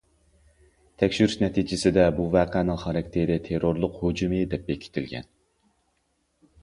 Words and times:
تەكشۈرۈش 1.01 1.35
نەتىجىسىدە، 1.41 2.07
ۋەقەنىڭ 2.37 2.79
خاراكتېرى 2.85 3.37
تېررورلۇق 3.49 4.01
ھۇجۇمى، 4.03 4.41
دەپ 4.55 4.67
بېكىتىلگەن. 4.71 5.29